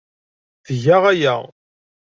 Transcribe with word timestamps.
Tga 0.67 0.97
aya. 1.11 1.35